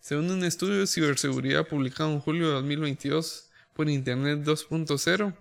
[0.00, 5.34] Según un estudio de ciberseguridad publicado en julio de 2022 por Internet 2.0,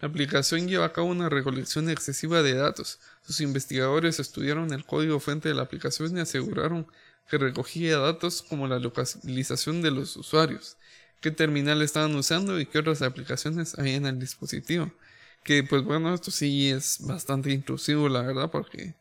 [0.00, 2.98] la aplicación lleva a cabo una recolección excesiva de datos.
[3.22, 6.86] Sus investigadores estudiaron el código fuente de la aplicación y aseguraron
[7.28, 10.76] que recogía datos como la localización de los usuarios,
[11.20, 14.92] qué terminal estaban usando y qué otras aplicaciones había en el dispositivo.
[15.44, 18.94] Que pues bueno, esto sí es bastante intrusivo, la verdad, porque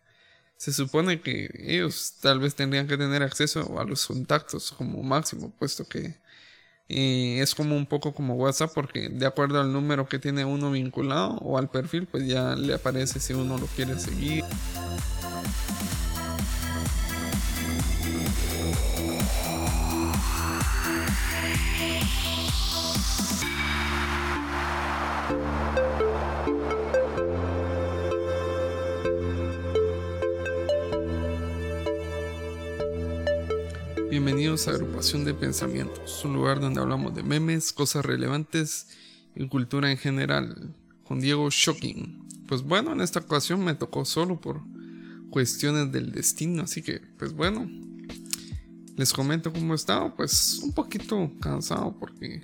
[0.57, 5.53] se supone que ellos tal vez tendrían que tener acceso a los contactos como máximo,
[5.57, 6.15] puesto que
[6.89, 10.71] eh, es como un poco como WhatsApp, porque de acuerdo al número que tiene uno
[10.71, 14.43] vinculado o al perfil, pues ya le aparece si uno lo quiere seguir.
[34.25, 38.87] Bienvenidos a Agrupación de Pensamientos, un lugar donde hablamos de memes, cosas relevantes
[39.35, 40.73] y cultura en general,
[41.03, 42.27] con Diego Shocking.
[42.47, 44.61] Pues bueno, en esta ocasión me tocó solo por
[45.29, 47.69] cuestiones del destino, así que pues bueno,
[48.95, 52.41] les comento cómo he estado, pues un poquito cansado porque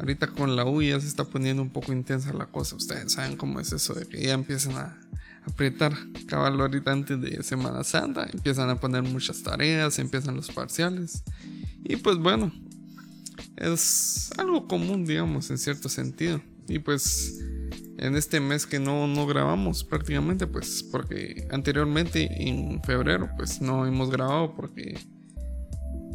[0.00, 3.36] ahorita con la U ya se está poniendo un poco intensa la cosa, ustedes saben
[3.36, 4.98] cómo es eso de que ya empiezan a
[5.46, 5.92] apretar
[6.26, 8.28] caballo ahorita antes de Semana Santa.
[8.32, 11.22] Empiezan a poner muchas tareas, empiezan los parciales.
[11.84, 12.52] Y pues bueno,
[13.56, 16.40] es algo común, digamos, en cierto sentido.
[16.68, 17.38] Y pues
[17.98, 23.86] en este mes que no, no grabamos prácticamente, pues porque anteriormente en febrero, pues no
[23.86, 24.98] hemos grabado porque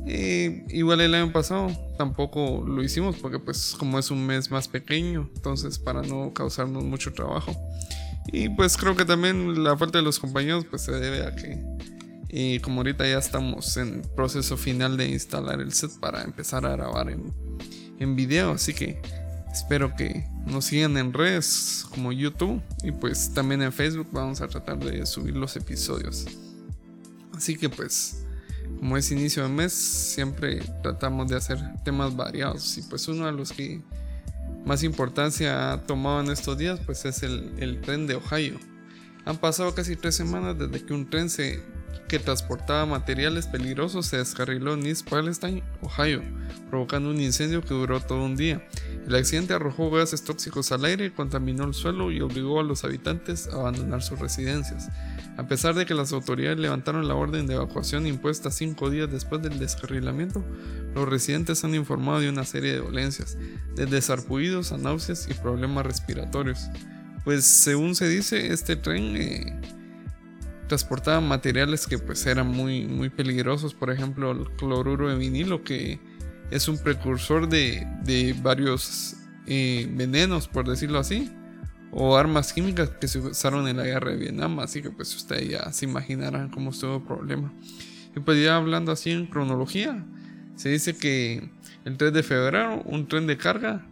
[0.06, 4.68] eh, igual el año pasado tampoco lo hicimos porque pues como es un mes más
[4.68, 7.56] pequeño, entonces para no causarnos mucho trabajo.
[8.32, 11.64] Y pues creo que también la falta de los compañeros pues se debe a que
[12.32, 16.74] y como ahorita ya estamos en proceso final de instalar el set para empezar a
[16.74, 17.34] grabar en,
[17.98, 19.02] en video, así que
[19.52, 24.48] espero que nos sigan en redes como YouTube y pues también en Facebook vamos a
[24.48, 26.28] tratar de subir los episodios.
[27.36, 28.24] Así que pues
[28.78, 33.32] como es inicio de mes siempre tratamos de hacer temas variados y pues uno de
[33.32, 33.82] los que
[34.66, 38.60] más importancia ha tomado en estos días pues es el, tren de Ohio.
[39.26, 41.62] Han pasado casi tres semanas desde que un tren se,
[42.08, 46.24] que transportaba materiales peligrosos se descarriló en East Palestine, Ohio,
[46.70, 48.68] provocando un incendio que duró todo un día.
[49.08, 53.48] El accidente arrojó gases tóxicos al aire, contaminó el suelo y obligó a los habitantes
[53.48, 54.90] a abandonar sus residencias.
[55.38, 59.42] A pesar de que las autoridades levantaron la orden de evacuación impuesta cinco días después
[59.42, 60.44] del descarrilamiento,
[60.94, 63.38] los residentes han informado de una serie de dolencias,
[63.76, 66.70] desde sarpullidos a náuseas y problemas respiratorios.
[67.24, 69.79] Pues según se dice, este tren eh,
[70.70, 76.00] transportaba materiales que pues eran muy, muy peligrosos, por ejemplo el cloruro de vinilo que
[76.52, 81.30] es un precursor de, varios eh, venenos, por decirlo así,
[81.92, 85.50] o armas químicas que se usaron en la guerra de Vietnam, así que pues ustedes
[85.50, 87.54] ya se imaginarán cómo estuvo el problema.
[88.16, 90.06] Y pues ya hablando así en cronología,
[90.56, 91.52] se dice que
[91.86, 93.86] el 3 de febrero un tren de carga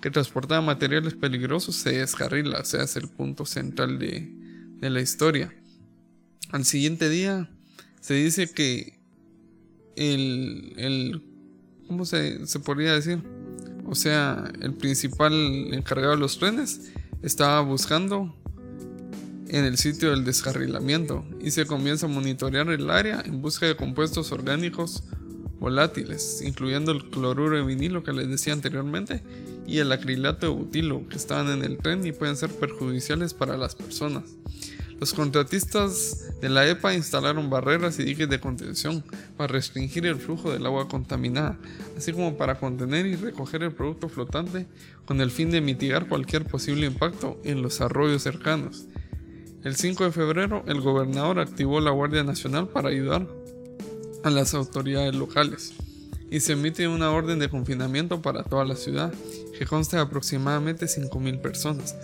[0.00, 4.32] que transportaba materiales peligrosos se descarrila, o sea, es el punto central de,
[4.80, 5.54] la historia.
[6.52, 7.48] Al siguiente día
[8.00, 8.98] se dice que
[9.96, 11.22] el, el
[11.88, 13.22] ¿cómo se, se podría decir?
[13.86, 15.32] O sea, el principal
[15.72, 16.92] encargado de los trenes
[17.22, 18.36] estaba buscando
[19.48, 23.74] en el sitio del descarrilamiento y se comienza a monitorear el área en busca de
[23.74, 25.04] compuestos orgánicos
[25.58, 29.22] volátiles, incluyendo el cloruro de vinilo que les decía anteriormente
[29.66, 33.56] y el acrilato de butilo que estaban en el tren y pueden ser perjudiciales para
[33.56, 34.24] las personas.
[35.02, 39.02] Los contratistas de la EPA instalaron barreras y diques de contención
[39.36, 41.58] para restringir el flujo del agua contaminada,
[41.98, 44.68] así como para contener y recoger el producto flotante
[45.04, 48.84] con el fin de mitigar cualquier posible impacto en los arroyos cercanos.
[49.64, 53.26] El 5 de febrero, el gobernador activó la Guardia Nacional para ayudar
[54.22, 55.74] a las autoridades locales
[56.30, 59.12] y se emite una orden de confinamiento para toda la ciudad
[59.58, 61.96] que consta de aproximadamente 5.000 personas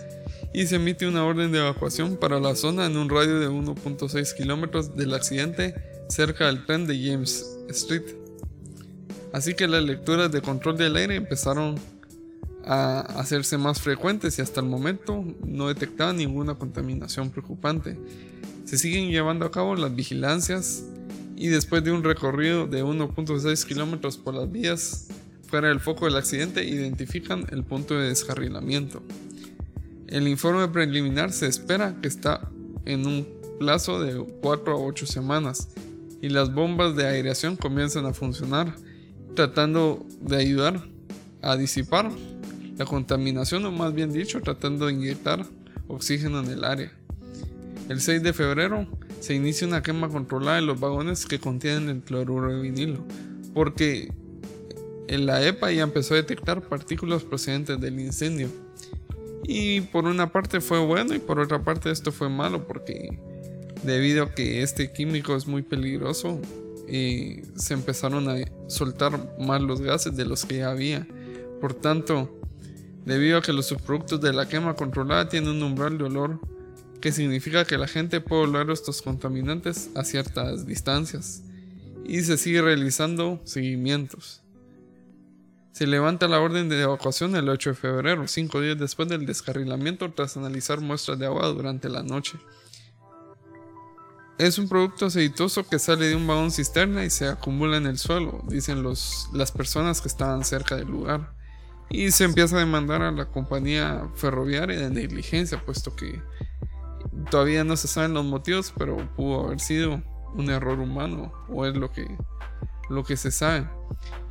[0.53, 4.35] y se emite una orden de evacuación para la zona en un radio de 1.6
[4.35, 5.75] kilómetros del accidente
[6.09, 8.03] cerca del tren de James Street.
[9.31, 11.75] Así que las lecturas de control del aire empezaron
[12.65, 17.97] a hacerse más frecuentes y hasta el momento no detectaban ninguna contaminación preocupante.
[18.65, 20.83] Se siguen llevando a cabo las vigilancias
[21.35, 25.07] y después de un recorrido de 1.6 kilómetros por las vías
[25.47, 29.01] fuera del foco del accidente identifican el punto de descarrilamiento.
[30.09, 32.49] El informe preliminar se espera que está
[32.85, 33.27] en un
[33.59, 35.69] plazo de 4 a 8 semanas
[36.19, 38.73] y las bombas de aireación comienzan a funcionar
[39.35, 40.81] tratando de ayudar
[41.43, 42.11] a disipar
[42.75, 45.45] la contaminación, o más bien dicho, tratando de inyectar
[45.87, 46.91] oxígeno en el área.
[47.87, 48.87] El 6 de febrero
[49.19, 53.05] se inicia una quema controlada de los vagones que contienen el cloruro de vinilo,
[53.53, 54.11] porque
[55.07, 58.49] en la EPA ya empezó a detectar partículas procedentes del incendio.
[59.43, 63.19] Y por una parte fue bueno y por otra parte esto fue malo porque
[63.83, 66.39] debido a que este químico es muy peligroso,
[66.87, 68.37] eh, se empezaron a
[68.67, 71.07] soltar más los gases de los que ya había.
[71.61, 72.39] Por tanto,
[73.05, 76.39] debido a que los subproductos de la quema controlada tienen un umbral de olor
[77.01, 81.43] que significa que la gente puede oler estos contaminantes a ciertas distancias
[82.05, 84.41] y se sigue realizando seguimientos.
[85.79, 90.11] Se levanta la orden de evacuación el 8 de febrero, cinco días después del descarrilamiento
[90.11, 92.37] tras analizar muestras de agua durante la noche.
[94.37, 97.97] Es un producto aceitoso que sale de un vagón cisterna y se acumula en el
[97.97, 101.33] suelo, dicen los, las personas que estaban cerca del lugar.
[101.89, 106.21] Y se empieza a demandar a la compañía ferroviaria de negligencia, puesto que
[107.31, 110.03] todavía no se saben los motivos, pero pudo haber sido
[110.35, 112.05] un error humano o es lo que,
[112.89, 113.69] lo que se sabe.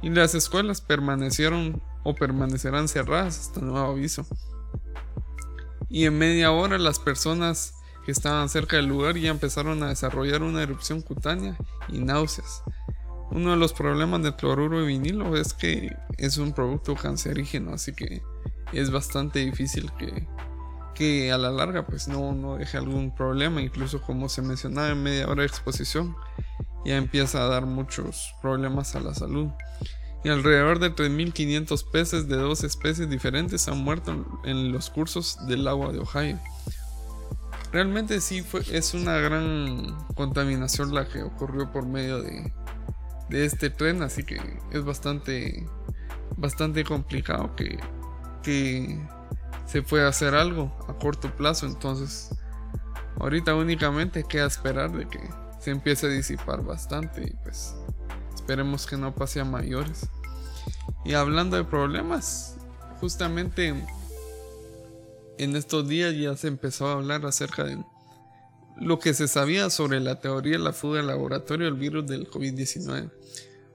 [0.03, 4.27] Y las escuelas permanecieron o permanecerán cerradas hasta nuevo aviso.
[5.89, 7.75] Y en media hora las personas
[8.05, 11.57] que estaban cerca del lugar ya empezaron a desarrollar una erupción cutánea
[11.89, 12.63] y náuseas.
[13.31, 17.93] Uno de los problemas del cloruro de vinilo es que es un producto cancerígeno, así
[17.93, 18.23] que
[18.73, 20.27] es bastante difícil que,
[20.95, 25.03] que a la larga pues no, no deje algún problema, incluso como se mencionaba en
[25.03, 26.17] media hora de exposición,
[26.85, 29.49] ya empieza a dar muchos problemas a la salud.
[30.25, 35.69] Y alrededor de 3.500 peces de dos especies diferentes han muerto en los cursos del
[35.69, 36.39] agua de Ohio.
[37.71, 42.53] Realmente sí fue, es una gran contaminación la que ocurrió por medio de,
[43.29, 44.41] de este tren, así que
[44.73, 45.67] es bastante,
[46.37, 47.79] bastante complicado que,
[48.43, 48.99] que
[49.67, 51.67] se puede hacer algo a corto plazo.
[51.67, 52.35] Entonces,
[53.21, 55.21] ahorita únicamente queda esperar de que
[55.61, 57.75] se empiece a disipar bastante y pues
[58.35, 60.09] esperemos que no pase a mayores.
[61.05, 62.57] Y hablando de problemas,
[63.01, 63.75] justamente
[65.39, 67.79] en estos días ya se empezó a hablar acerca de
[68.81, 72.29] lo que se sabía sobre la teoría de la fuga del laboratorio del virus del
[72.29, 73.11] COVID-19.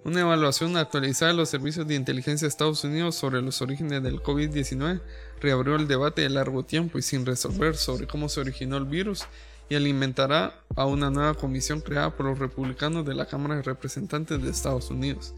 [0.05, 4.21] Una evaluación actualizada de los servicios de inteligencia de Estados Unidos sobre los orígenes del
[4.21, 5.01] COVID-19
[5.39, 9.23] reabrió el debate de largo tiempo y sin resolver sobre cómo se originó el virus
[9.73, 14.39] y alimentará a una nueva comisión creada por los republicanos de la Cámara de Representantes
[14.39, 15.33] de Estados Unidos.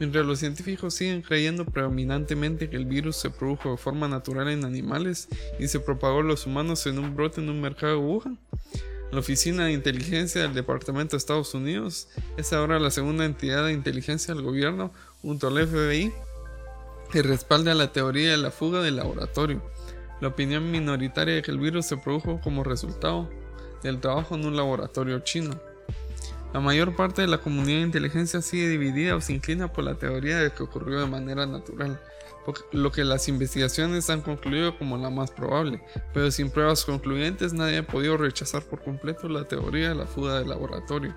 [0.00, 4.64] Mientras los científicos siguen creyendo predominantemente que el virus se produjo de forma natural en
[4.64, 5.28] animales
[5.58, 8.38] y se propagó a los humanos en un brote en un mercado de Wuhan,
[9.12, 12.08] la Oficina de Inteligencia del Departamento de Estados Unidos
[12.38, 16.10] es ahora la segunda entidad de inteligencia del gobierno junto al FBI
[17.12, 19.62] que respalda la teoría de la fuga del laboratorio.
[20.22, 23.28] La opinión minoritaria de que el virus se produjo como resultado
[23.84, 25.54] del trabajo en un laboratorio chino.
[26.52, 29.94] La mayor parte de la comunidad de inteligencia sigue dividida o se inclina por la
[29.94, 32.00] teoría de que ocurrió de manera natural,
[32.72, 35.82] lo que las investigaciones han concluido como la más probable,
[36.12, 40.38] pero sin pruebas concluyentes nadie ha podido rechazar por completo la teoría de la fuga
[40.38, 41.14] del laboratorio.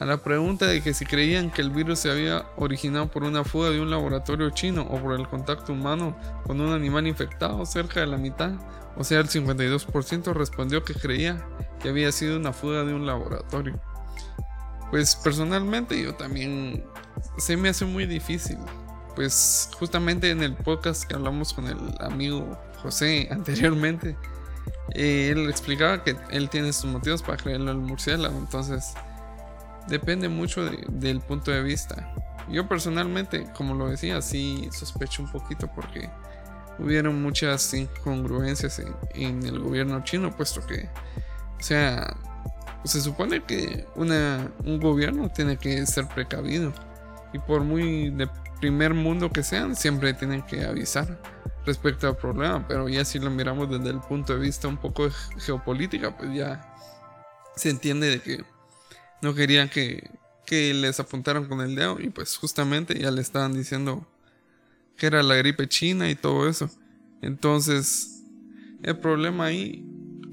[0.00, 3.44] A la pregunta de que si creían que el virus se había originado por una
[3.44, 8.00] fuga de un laboratorio chino o por el contacto humano con un animal infectado, cerca
[8.00, 8.52] de la mitad,
[8.96, 11.44] o sea el 52% respondió que creía
[11.80, 13.80] que había sido una fuga de un laboratorio.
[14.90, 16.84] Pues personalmente yo también
[17.36, 18.58] se me hace muy difícil
[19.18, 24.16] pues justamente en el podcast que hablamos con el amigo José anteriormente,
[24.94, 28.94] eh, él explicaba que él tiene sus motivos para creerlo al murciélago, entonces
[29.88, 32.12] depende mucho del punto de vista.
[32.48, 36.08] Yo personalmente, como lo decía, sí sospecho un poquito porque
[36.78, 40.88] hubieron muchas incongruencias en, en el gobierno chino, puesto que,
[41.58, 42.16] o sea,
[42.84, 46.72] se supone que una, un gobierno tiene que ser precavido
[47.32, 48.28] y por muy de
[48.60, 51.20] primer mundo que sean, siempre tienen que avisar
[51.66, 55.04] respecto al problema, pero ya si lo miramos desde el punto de vista un poco
[55.04, 56.74] de geopolítica, pues ya
[57.56, 58.44] se entiende de que
[59.22, 60.10] no querían que,
[60.46, 64.06] que les apuntaran con el dedo y pues justamente ya le estaban diciendo
[64.96, 66.70] que era la gripe china y todo eso.
[67.22, 68.24] Entonces,
[68.82, 69.84] el problema ahí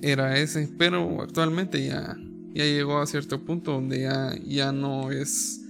[0.02, 2.16] era ese, pero actualmente ya,
[2.54, 5.62] ya llegó a cierto punto donde ya, ya no es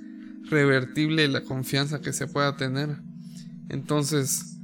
[0.43, 2.97] revertible la confianza que se pueda tener.
[3.69, 4.57] Entonces,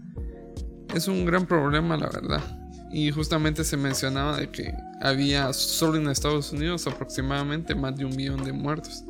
[0.94, 2.61] es un gran problema, la verdad.
[2.94, 8.16] Y justamente se mencionaba de que había solo en Estados Unidos aproximadamente más de un
[8.16, 9.04] millón de muertos.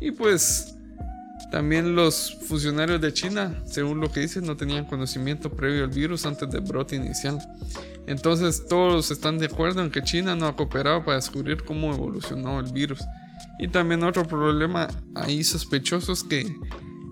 [0.00, 0.74] Y pues
[1.50, 6.26] También los funcionarios de China, según lo que dicen, no tenían conocimiento previo al virus
[6.26, 7.38] antes del brote inicial.
[8.08, 12.58] Entonces todos están de acuerdo en que China no ha cooperado para descubrir cómo evolucionó
[12.58, 13.04] el virus.
[13.60, 16.44] Y también otro problema ahí sospechoso es que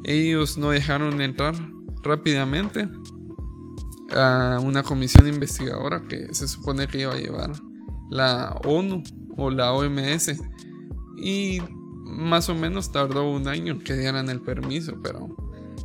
[0.05, 1.55] ellos no dejaron entrar
[2.03, 2.89] rápidamente
[4.15, 7.53] a una comisión investigadora que se supone que iba a llevar
[8.11, 9.03] la ONU
[9.37, 10.41] o la OMS.
[11.17, 11.61] Y
[12.05, 15.35] más o menos tardó un año que dieran el permiso, pero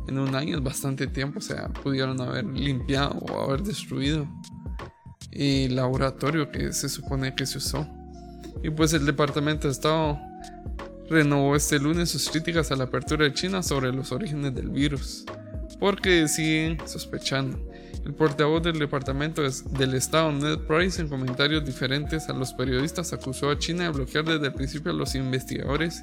[0.06, 4.26] en un año es bastante tiempo, o sea, pudieron haber limpiado o haber destruido
[5.32, 7.86] el laboratorio que se supone que se usó.
[8.62, 10.18] Y pues el Departamento de Estado
[11.08, 15.24] renovó este lunes sus críticas a la apertura de China sobre los orígenes del virus,
[15.78, 17.67] porque siguen sospechando.
[18.04, 23.50] El portavoz del Departamento del Estado, Ned Price, en comentarios diferentes a los periodistas, acusó
[23.50, 26.02] a China de bloquear desde el principio a los investigadores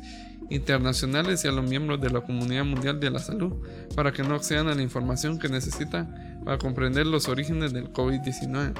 [0.49, 3.53] internacionales y a los miembros de la Comunidad Mundial de la Salud
[3.95, 8.73] para que no accedan a la información que necesitan para comprender los orígenes del COVID-19.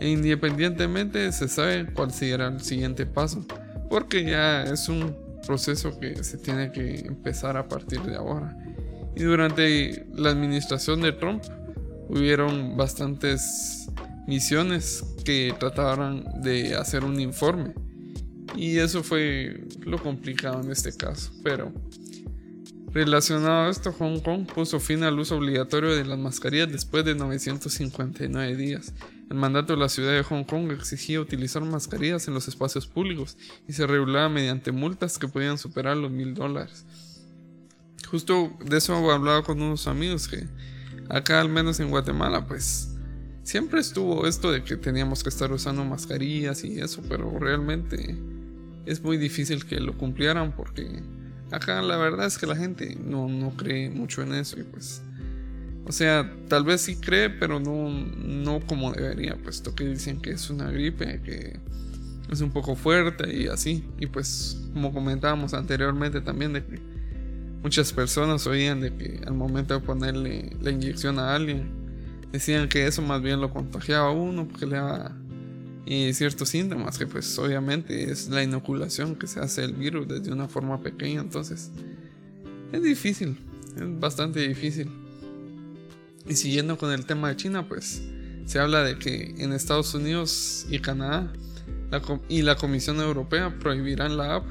[0.00, 3.44] E independientemente se sabe cuál será el siguiente paso,
[3.90, 8.56] porque ya es un proceso que se tiene que empezar a partir de ahora.
[9.16, 11.42] Y durante la administración de Trump,
[12.10, 13.88] hubieron bastantes
[14.26, 17.74] misiones que trataron de hacer un informe.
[18.56, 21.32] Y eso fue lo complicado en este caso.
[21.42, 21.72] Pero
[22.92, 27.14] relacionado a esto, Hong Kong puso fin al uso obligatorio de las mascarillas después de
[27.14, 28.92] 959 días.
[29.30, 33.36] El mandato de la ciudad de Hong Kong exigía utilizar mascarillas en los espacios públicos
[33.68, 36.84] y se regulaba mediante multas que podían superar los mil dólares.
[38.10, 40.48] Justo de eso hablado con unos amigos que
[41.10, 42.94] Acá al menos en Guatemala pues
[43.42, 48.16] siempre estuvo esto de que teníamos que estar usando mascarillas y eso, pero realmente
[48.86, 51.02] es muy difícil que lo cumplieran porque
[51.50, 55.02] acá la verdad es que la gente no, no cree mucho en eso y pues...
[55.86, 60.30] O sea, tal vez sí cree, pero no, no como debería, puesto que dicen que
[60.30, 61.58] es una gripe, que
[62.30, 63.84] es un poco fuerte y así.
[63.98, 66.78] Y pues, como comentábamos anteriormente también, de que
[67.62, 71.70] Muchas personas oían de que al momento de ponerle la inyección a alguien,
[72.32, 75.16] decían que eso más bien lo contagiaba a uno porque le daba
[76.12, 80.46] ciertos síntomas, que pues obviamente es la inoculación que se hace el virus desde una
[80.46, 81.72] forma pequeña, entonces
[82.72, 83.36] es difícil,
[83.76, 84.88] es bastante difícil.
[86.28, 88.02] Y siguiendo con el tema de China, pues
[88.44, 91.32] se habla de que en Estados Unidos y Canadá
[92.28, 94.46] y la Comisión Europea prohibirán la app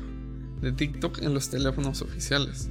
[0.62, 2.70] de TikTok en los teléfonos oficiales.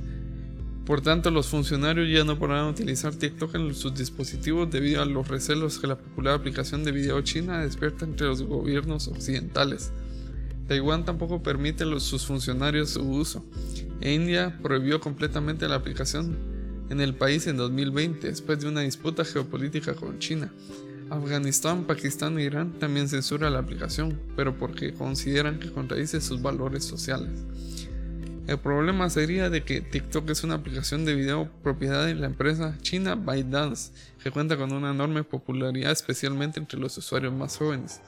[0.88, 5.28] Por tanto, los funcionarios ya no podrán utilizar TikTok en sus dispositivos debido a los
[5.28, 9.92] recelos que la popular aplicación de video china despierta entre los gobiernos occidentales.
[10.66, 13.45] Taiwán tampoco permite a sus funcionarios su uso.
[14.00, 16.38] E India prohibió completamente la aplicación
[16.88, 20.54] en el país en 2020 después de una disputa geopolítica con China.
[21.11, 26.83] Afganistán, Pakistán e Irán también censura la aplicación, pero porque consideran que contradice sus valores
[26.83, 27.45] sociales.
[28.49, 32.78] El problema sería de que TikTok es una aplicación de video propiedad de la empresa
[32.81, 38.00] china ByteDance, que cuenta con una enorme popularidad especialmente entre los usuarios más jóvenes.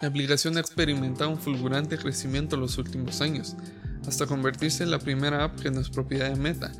[0.00, 3.56] La aplicación ha experimentado un fulgurante crecimiento en los últimos años,
[4.08, 6.72] hasta convertirse en la primera app que no es propiedad de Meta,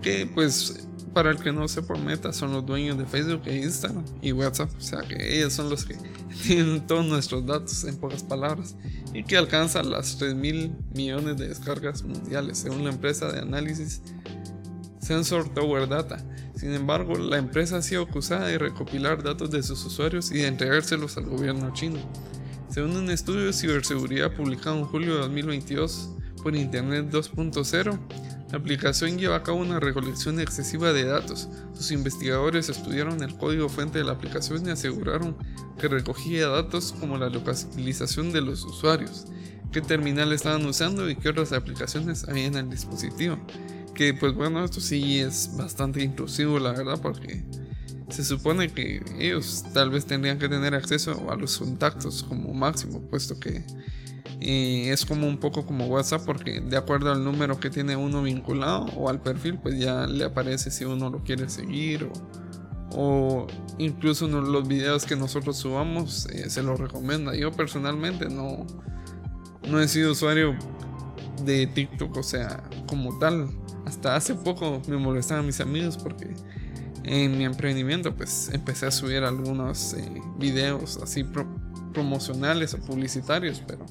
[0.00, 4.04] que pues para el que no sepa Meta son los dueños de Facebook e Instagram
[4.20, 5.96] y WhatsApp, o sea que ellos son los que
[6.46, 8.76] tienen todos nuestros datos en pocas palabras
[9.14, 14.02] y que alcanza las 3 mil millones de descargas mundiales, según la empresa de análisis
[15.00, 16.22] Sensor Tower Data.
[16.54, 20.48] Sin embargo, la empresa ha sido acusada de recopilar datos de sus usuarios y de
[20.48, 21.98] entregárselos al gobierno chino.
[22.68, 26.10] Según un estudio de ciberseguridad publicado en julio de 2022
[26.42, 27.98] por Internet 2.0,
[28.56, 31.46] la aplicación lleva a cabo una recolección excesiva de datos.
[31.74, 35.36] Sus investigadores estudiaron el código fuente de la aplicación y aseguraron
[35.78, 39.26] que recogía datos como la localización de los usuarios,
[39.72, 43.36] qué terminal estaban usando y qué otras aplicaciones había en el dispositivo.
[43.94, 47.44] Que pues bueno, esto sí es bastante intrusivo la verdad porque
[48.08, 53.02] se supone que ellos tal vez tendrían que tener acceso a los contactos como máximo,
[53.02, 53.66] puesto que
[54.40, 58.84] es como un poco como WhatsApp porque de acuerdo al número que tiene uno vinculado
[58.96, 62.10] o al perfil pues ya le aparece si uno lo quiere seguir
[62.92, 63.46] o,
[63.78, 67.34] incluso los videos que nosotros subamos eh, se los recomienda.
[67.34, 68.66] Yo personalmente no
[69.68, 70.54] no he sido usuario
[71.44, 73.48] de TikTok o sea como tal.
[73.86, 76.34] Hasta hace poco me molestaban mis amigos porque
[77.04, 81.24] en mi emprendimiento pues empecé a subir algunos eh, videos así
[81.92, 83.86] promocionales o publicitarios pero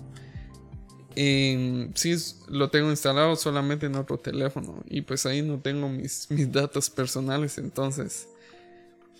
[1.15, 2.15] sí
[2.49, 4.83] lo tengo instalado solamente en otro teléfono.
[4.89, 7.57] Y pues ahí no tengo mis, mis datos personales.
[7.57, 8.27] Entonces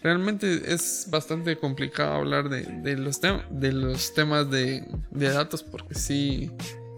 [0.04, 5.64] realmente es bastante complicado hablar de, los, de los temas de, de, datos.
[5.64, 6.52] Porque si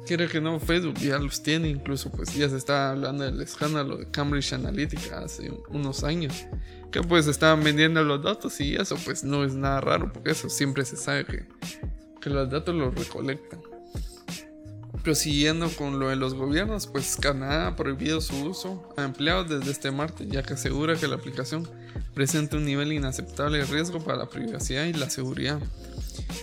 [0.08, 1.70] quiere que no Facebook ya los tiene.
[1.70, 6.48] Incluso pues ya se está hablando del escándalo de Cambridge Analytica hace unos años.
[6.92, 8.60] Que pues estaban vendiendo los datos.
[8.62, 10.12] Y eso pues no es nada raro.
[10.12, 11.46] Porque eso siempre se sabe que,
[12.20, 13.77] que los datos los recolectan
[15.04, 19.72] Prosiguiendo con lo de los gobiernos, pues Canadá ha prohibido su uso a empleados desde
[19.72, 21.68] este martes, ya que asegura que la aplicación
[22.14, 25.60] presenta un nivel inaceptable de riesgo para la privacidad y la seguridad.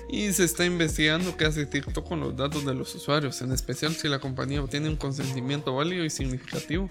[0.08, 3.94] Y se está investigando qué hace TikTok con los datos de los usuarios, en especial
[3.94, 6.88] si la compañía obtiene un consentimiento válido y significativo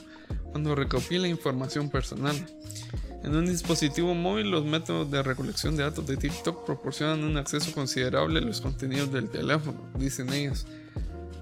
[0.52, 2.36] cuando recopila información personal.
[3.24, 7.72] En un dispositivo móvil, los métodos de recolección de datos de TikTok proporcionan un acceso
[7.72, 10.66] considerable a los contenidos del teléfono, dicen ellos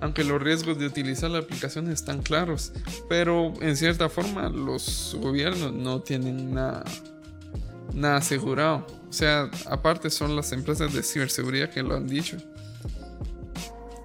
[0.02, 2.74] aunque los riesgos de utilizar la aplicación están claros,
[3.08, 6.84] pero en cierta forma los gobiernos no tienen nada,
[7.94, 8.88] nada asegurado.
[9.10, 12.38] O sea, aparte son las empresas de ciberseguridad que lo han dicho.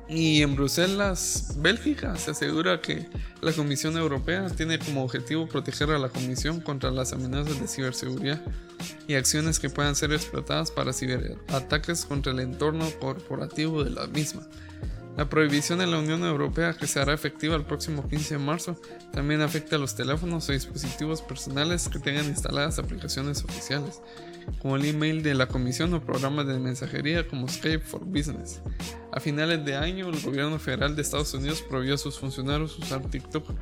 [0.09, 3.09] Y en Bruselas, Bélgica, se asegura que
[3.41, 8.41] la Comisión Europea tiene como objetivo proteger a la Comisión contra las amenazas de ciberseguridad
[9.09, 14.47] y acciones que puedan ser explotadas para ciberataques contra el entorno corporativo de la misma.
[15.17, 18.81] La prohibición en la Unión Europea, que se hará efectiva el próximo 15 de marzo,
[19.13, 24.03] también afecta a los teléfonos o dispositivos personales que tengan instaladas aplicaciones oficiales,
[24.61, 28.61] como el email de la Comisión o programas de mensajería como Skype for Business.
[29.11, 33.01] A finales de año, el gobierno federal de Estados Unidos prohibió a sus funcionarios usar
[33.09, 33.55] TikTok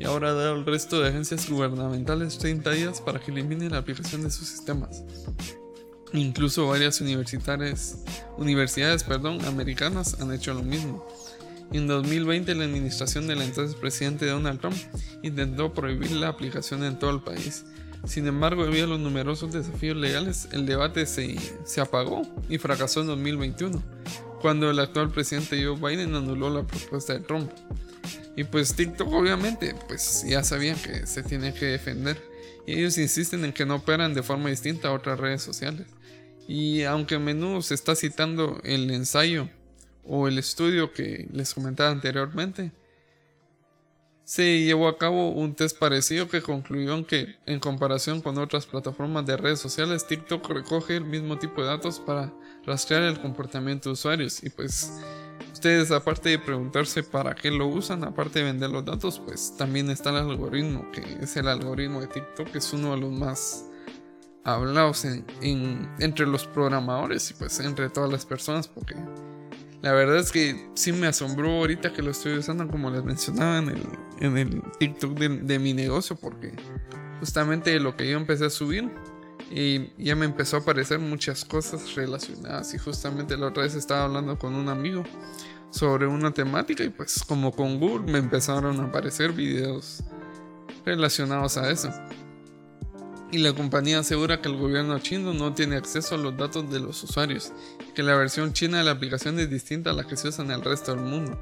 [0.00, 3.78] y ahora ha dado al resto de agencias gubernamentales 30 días para que eliminen la
[3.78, 5.04] aplicación de sus sistemas.
[6.12, 7.98] Incluso varias universidades,
[8.38, 11.06] universidades perdón, americanas han hecho lo mismo.
[11.72, 14.76] En 2020 la administración del entonces presidente Donald Trump
[15.22, 17.64] intentó prohibir la aplicación en todo el país.
[18.06, 23.00] Sin embargo, debido a los numerosos desafíos legales, el debate se, se apagó y fracasó
[23.00, 23.82] en 2021,
[24.40, 27.50] cuando el actual presidente Joe Biden anuló la propuesta de Trump.
[28.36, 32.22] Y pues TikTok obviamente, pues ya sabían que se tiene que defender
[32.74, 35.86] ellos insisten en que no operan de forma distinta a otras redes sociales.
[36.48, 39.48] Y aunque a menudo se está citando el ensayo
[40.04, 42.72] o el estudio que les comentaba anteriormente,
[44.26, 49.24] se llevó a cabo un test parecido que concluyó que en comparación con otras plataformas
[49.24, 53.92] de redes sociales, TikTok recoge el mismo tipo de datos para rastrear el comportamiento de
[53.92, 55.00] usuarios y pues
[55.56, 59.88] Ustedes, aparte de preguntarse para qué lo usan, aparte de vender los datos, pues también
[59.88, 63.64] está el algoritmo, que es el algoritmo de TikTok, que es uno de los más
[64.44, 65.06] hablados
[65.40, 68.96] entre los programadores y pues entre todas las personas, porque
[69.80, 73.56] la verdad es que sí me asombró ahorita que lo estoy usando, como les mencionaba
[73.56, 73.82] en el,
[74.20, 76.52] en el TikTok de, de mi negocio, porque
[77.18, 78.90] justamente lo que yo empecé a subir
[79.50, 84.04] y ya me empezó a aparecer muchas cosas relacionadas y justamente la otra vez estaba
[84.04, 85.04] hablando con un amigo
[85.76, 90.02] sobre una temática y pues como con Google me empezaron a aparecer videos
[90.86, 91.90] relacionados a eso.
[93.30, 96.80] Y la compañía asegura que el gobierno chino no tiene acceso a los datos de
[96.80, 97.52] los usuarios,
[97.94, 100.52] que la versión china de la aplicación es distinta a la que se usa en
[100.52, 101.38] el resto del mundo.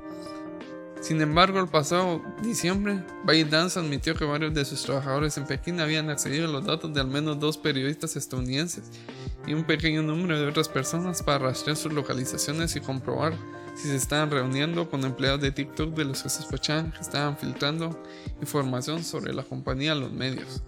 [1.04, 6.08] Sin embargo, el pasado diciembre, ByteDance admitió que varios de sus trabajadores en Pekín habían
[6.08, 8.84] accedido a los datos de al menos dos periodistas estadounidenses
[9.46, 13.34] y un pequeño número de otras personas para rastrear sus localizaciones y comprobar
[13.74, 18.02] si se estaban reuniendo con empleados de TikTok de los que sospechaban que estaban filtrando
[18.40, 20.62] información sobre la compañía a los medios.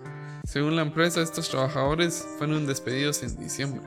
[0.44, 3.80] Según la empresa, estos trabajadores fueron despedidos en diciembre.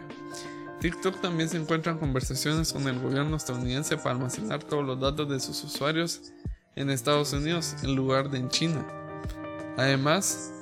[0.79, 5.27] TikTok también se encuentra en conversaciones con el gobierno estadounidense para almacenar todos los datos
[5.29, 6.31] de sus usuarios
[6.75, 8.85] en Estados Unidos en lugar de en China.
[9.75, 10.53] Además,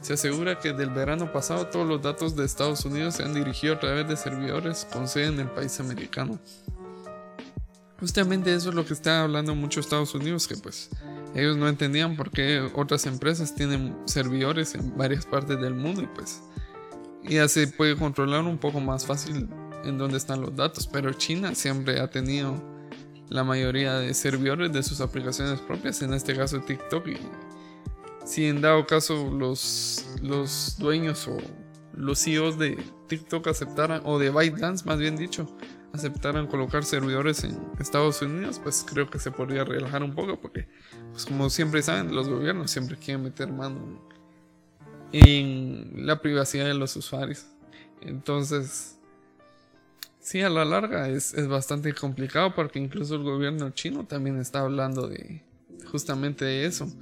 [0.00, 3.74] se asegura que del verano pasado todos los datos de Estados Unidos se han dirigido
[3.74, 6.38] a través de servidores con sede en el país americano.
[8.00, 10.90] Justamente eso es lo que está hablando mucho Estados Unidos, que pues
[11.34, 16.06] ellos no entendían por qué otras empresas tienen servidores en varias partes del mundo y
[16.06, 16.42] pues
[17.24, 19.48] ya se puede controlar un poco más fácil
[19.86, 22.62] en dónde están los datos, pero China siempre ha tenido
[23.28, 27.06] la mayoría de servidores de sus aplicaciones propias, en este caso TikTok.
[28.24, 31.36] Si en dado caso los, los dueños o
[31.94, 35.46] los CEOs de TikTok aceptaran, o de ByteDance más bien dicho,
[35.92, 40.68] aceptaran colocar servidores en Estados Unidos, pues creo que se podría relajar un poco, porque,
[41.12, 44.00] pues como siempre saben, los gobiernos siempre quieren meter mano
[45.12, 47.46] en la privacidad de los usuarios.
[48.02, 48.95] Entonces,
[50.26, 54.62] Sí, a la larga es, es bastante complicado porque incluso el gobierno chino también está
[54.62, 55.44] hablando de
[55.92, 56.92] justamente de eso.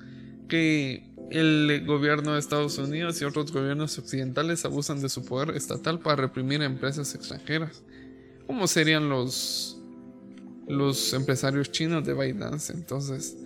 [0.46, 6.00] Que el gobierno de Estados Unidos y otros gobiernos occidentales abusan de su poder estatal
[6.00, 7.82] para reprimir a empresas extranjeras.
[8.46, 9.80] ¿Cómo serían los,
[10.68, 12.74] los empresarios chinos de ByteDance?
[12.74, 13.38] Entonces,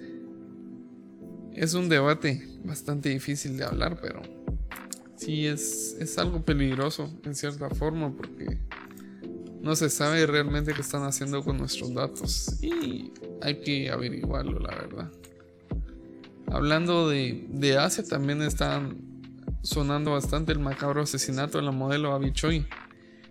[1.54, 4.22] es un debate bastante difícil de hablar, pero
[5.14, 8.58] sí es, es algo peligroso en cierta forma porque
[9.68, 14.74] no se sabe realmente qué están haciendo con nuestros datos y hay que averiguarlo, la
[14.74, 15.12] verdad.
[16.46, 18.96] Hablando de, Asia, también están
[19.61, 22.66] sonando bastante el macabro asesinato de la modelo Abby Choi.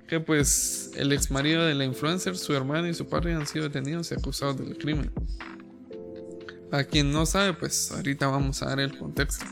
[0.07, 3.63] Que pues el ex marido de la influencer, su hermano y su padre han sido
[3.63, 5.11] detenidos y acusados del crimen.
[6.69, 9.43] Para quien no sabe, pues ahorita vamos a dar el contexto.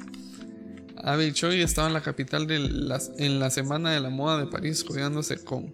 [1.03, 4.85] Abby Choi estaba en la capital de en la Semana de la Moda de París,
[4.87, 5.73] rodeándose con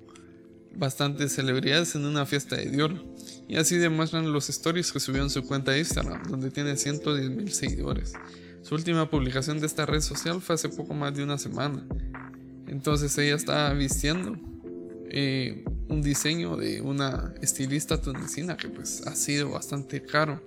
[0.75, 2.95] bastantes celebridades en una fiesta de Dior.
[3.47, 7.29] Y así demuestran los stories que subió en su cuenta de Instagram, donde tiene 110
[7.29, 8.13] mil seguidores.
[8.61, 11.85] Su última publicación de esta red social fue hace poco más de una semana.
[12.67, 14.37] Entonces ella estaba vistiendo
[15.09, 20.41] eh, un diseño de una estilista tunecina que pues ha sido bastante caro.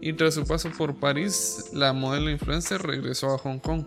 [0.00, 3.84] Y tras su paso por París, la modelo influencer regresó a Hong Kong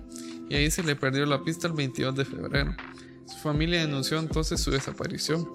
[0.49, 2.73] y ahí se le perdió la pista el 22 de febrero.
[3.25, 5.49] Su familia denunció entonces su desaparición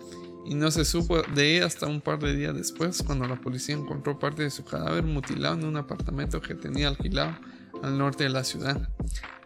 [0.45, 3.75] y no se supo de ella hasta un par de días después cuando la policía
[3.75, 7.37] encontró parte de su cadáver mutilado en un apartamento que tenía alquilado
[7.83, 8.89] al norte de la ciudad.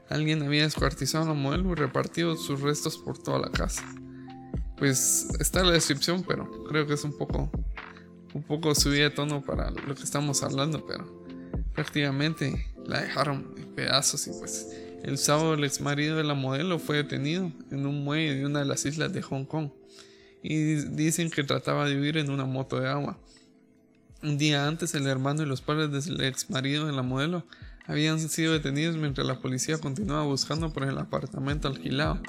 [0.09, 3.85] Alguien había descuartizado la modelo y repartido sus restos por toda la casa.
[4.77, 7.51] Pues está la descripción, pero creo que es un poco
[8.35, 11.25] un poco subida de tono para lo que estamos hablando, pero
[11.73, 14.69] prácticamente la dejaron en pedazos y pues
[15.05, 18.61] el sábado el ex marido de la modelo fue detenido en un muelle de una
[18.61, 19.69] de las islas de Hong Kong
[20.43, 23.19] y dicen que trataba de huir en una moto de agua.
[24.23, 27.47] Un día antes el hermano y los padres del ex marido de la modelo
[27.87, 32.21] habían sido detenidos mientras la policía continuaba buscando por el apartamento alquilado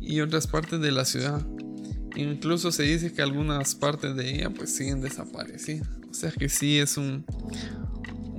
[0.00, 1.46] y otras partes de la ciudad.
[2.16, 5.88] Incluso se dice que algunas partes de ella pues siguen desaparecidas.
[6.10, 7.24] O sea que sí es un,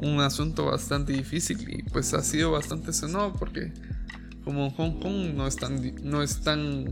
[0.01, 3.71] un asunto bastante difícil y pues ha sido bastante sonado porque
[4.43, 6.85] como en Hong Kong no es tan no es tan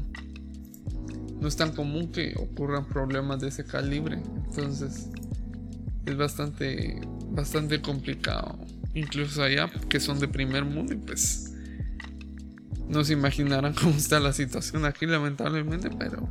[1.39, 4.22] no es tan común que ocurran problemas de ese calibre.
[4.48, 5.10] Entonces
[6.06, 8.58] es bastante bastante complicado.
[8.94, 11.54] Incluso allá que son de primer mundo y pues
[12.88, 16.30] no se imaginarán cómo está la situación aquí lamentablemente pero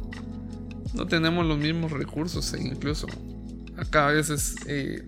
[0.95, 3.07] no tenemos los mismos recursos e incluso
[3.77, 5.03] acá a veces eh,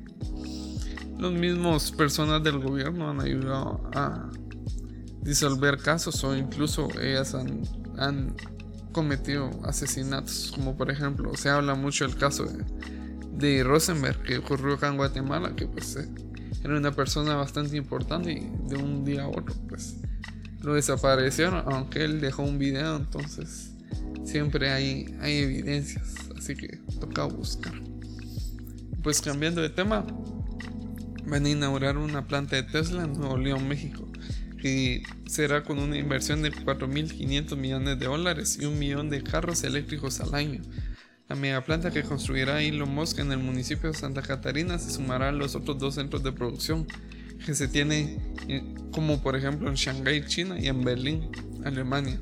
[1.18, 4.30] los mismos personas del gobierno han ayudado a
[5.22, 8.34] disolver casos o incluso ellas han,
[8.92, 12.44] cometido asesinatos, como por ejemplo se habla mucho del caso
[13.32, 16.08] de, Rosenberg que ocurrió acá en Guatemala, que pues eh,
[16.62, 19.96] era una persona bastante importante y de un día a otro pues
[20.62, 23.72] lo desaparecieron, aunque él dejó un video, entonces
[24.24, 27.74] siempre hay, hay evidencias, así que toca buscar.
[29.02, 30.06] Pues cambiando de tema,
[31.26, 34.06] van a inaugurar una planta de Tesla en Nuevo León, México,
[34.60, 39.64] que será con una inversión de 4.500 millones de dólares y un millón de carros
[39.64, 40.62] eléctricos al año.
[41.28, 45.32] La megaplanta que construirá Elon Musk en el municipio de Santa Catarina se sumará a
[45.32, 46.86] los otros dos centros de producción
[47.44, 51.30] que se tienen, eh, como por ejemplo en Shanghái, China y en Berlín,
[51.64, 52.20] Alemania.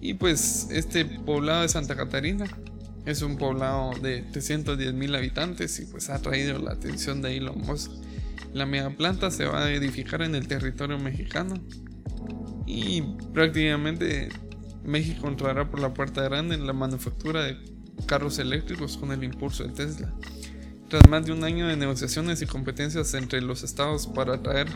[0.00, 2.46] Y pues este poblado de Santa Catarina
[3.06, 7.60] es un poblado de 310 mil habitantes y pues ha traído la atención de Elon
[7.60, 7.90] Musk.
[8.52, 11.54] La mega planta se va a edificar en el territorio mexicano
[12.66, 14.28] y prácticamente
[14.84, 17.56] México entrará por la puerta grande en la manufactura de
[18.06, 20.12] carros eléctricos con el impulso de Tesla.
[20.88, 24.66] Tras más de un año de negociaciones y competencias entre los estados para atraer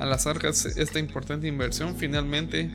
[0.00, 2.72] a las arcas esta importante inversión, finalmente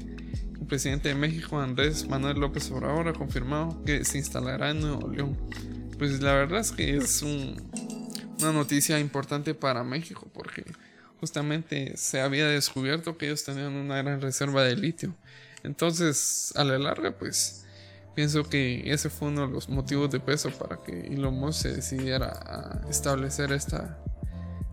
[0.68, 5.38] presidente de México, Andrés Manuel López Obrador, ha confirmado que se instalará en Nuevo León.
[5.98, 10.64] Pues la verdad es que es una noticia importante para México porque
[11.20, 15.16] justamente se había descubierto que ellos tenían una gran reserva de litio.
[15.64, 17.66] Entonces, a la larga, pues
[18.16, 21.74] pienso que ese fue uno de los motivos de peso para que Elon Musk se
[21.74, 23.98] decidiera a establecer esta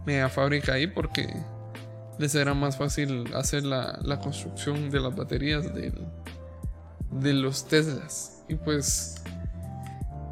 [0.07, 1.29] mega fábrica ahí porque
[2.19, 8.43] les será más fácil hacer la, construcción de las baterías de los Teslas.
[8.49, 9.17] Y pues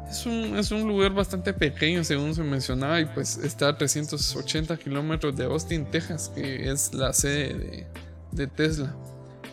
[0.09, 4.77] es un, es un, lugar bastante pequeño según se mencionaba y pues está a 380
[4.77, 7.87] kilómetros de Austin, Texas, que es la sede de,
[8.31, 8.95] de, Tesla.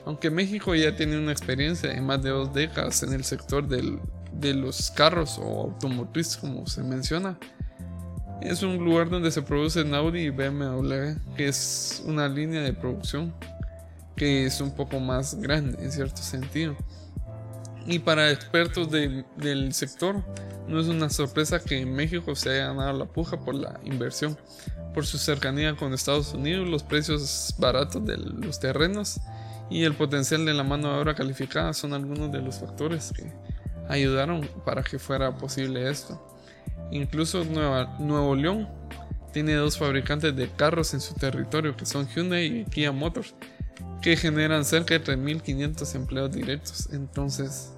[0.05, 3.99] Aunque México ya tiene una experiencia de más de dos décadas en el sector del
[4.33, 7.39] de los carros o automotriz como se menciona.
[8.41, 13.35] Es un lugar donde se producen Audi y BMW, que es una línea de producción
[14.17, 16.77] que es un poco más grande en cierto sentido.
[17.87, 20.23] Y para expertos del sector,
[20.69, 24.39] no es una sorpresa que en México se haya ganado la puja por la inversión,
[24.95, 29.21] por su cercanía con Estados Unidos, los precios baratos de los terrenos
[29.71, 33.33] y el potencial de la mano de obra calificada son algunos de los factores que
[33.89, 36.40] ayudaron para que fuera posible esto.
[36.91, 38.69] Incluso Nuevo León
[39.33, 43.35] tiene dos fabricantes de carros en su territorio que son Hyundai y Kia Motors
[44.03, 46.89] que generan cerca de 3.500 empleos directos.
[46.93, 47.73] Entonces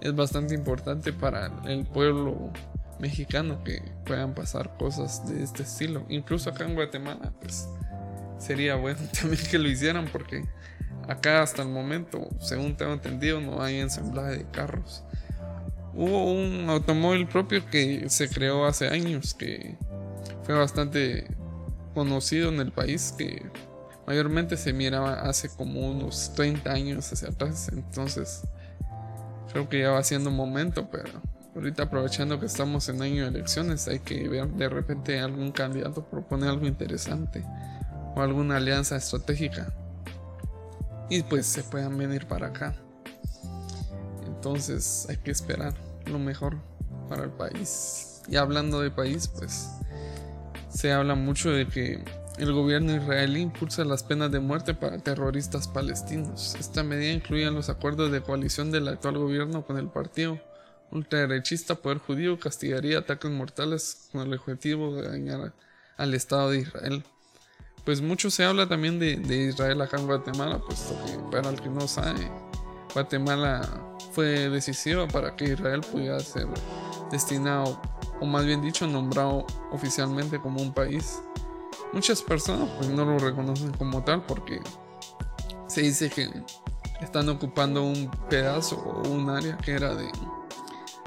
[0.00, 2.52] es bastante importante para el pueblo
[2.98, 6.04] mexicano que puedan pasar cosas de este estilo.
[6.08, 7.68] Incluso acá en Guatemala, pues
[8.38, 10.44] sería bueno también que lo hicieran porque
[11.08, 15.02] acá hasta el momento, según tengo entendido, no hay ensamblaje de carros.
[15.96, 19.76] Hubo un automóvil propio que se creó hace años que
[20.42, 21.28] fue bastante
[21.94, 23.46] conocido en el país que
[24.06, 27.70] mayormente se miraba hace como unos 30 años hacia atrás.
[27.72, 28.42] Entonces,
[29.52, 31.10] creo que ya va siendo un momento, pero
[31.54, 36.04] ahorita aprovechando que estamos en año de elecciones, hay que ver de repente algún candidato
[36.04, 37.44] propone algo interesante
[38.16, 39.72] o alguna alianza estratégica
[41.08, 42.74] y pues se puedan venir para acá.
[44.26, 45.72] Entonces hay que esperar
[46.06, 46.56] lo mejor
[47.08, 48.22] para el país.
[48.28, 49.68] Y hablando de país, pues
[50.68, 52.04] se habla mucho de que
[52.38, 56.56] el gobierno israelí impulsa las penas de muerte para terroristas palestinos.
[56.58, 60.40] Esta medida incluye los acuerdos de coalición del actual gobierno con el partido
[60.90, 65.52] ultraderechista Poder Judío castigaría ataques mortales con el objetivo de dañar
[65.96, 67.04] al Estado de Israel.
[67.84, 71.68] Pues mucho se habla también de, Israel acá en Guatemala, puesto que para el que
[71.68, 72.30] no sabe,
[72.94, 76.46] Guatemala fue decisiva para que Israel pudiera ser
[77.10, 77.80] destinado,
[78.20, 81.20] o más bien dicho, nombrado oficialmente como un país
[81.94, 84.60] Muchas personas pues, no lo reconocen como tal porque
[85.68, 86.28] se dice que
[87.00, 90.10] están ocupando un pedazo o un área que era de,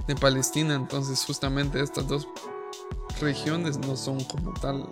[0.07, 0.75] de Palestina.
[0.75, 2.29] Entonces justamente estas dos
[3.19, 4.87] regiones no son como tal